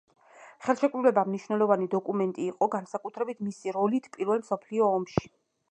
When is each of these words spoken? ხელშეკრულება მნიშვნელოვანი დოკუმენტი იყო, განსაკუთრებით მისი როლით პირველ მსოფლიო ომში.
ხელშეკრულება 0.67 1.23
მნიშვნელოვანი 1.27 1.89
დოკუმენტი 1.95 2.47
იყო, 2.53 2.69
განსაკუთრებით 2.77 3.47
მისი 3.49 3.79
როლით 3.79 4.13
პირველ 4.17 4.45
მსოფლიო 4.47 4.91
ომში. 5.01 5.31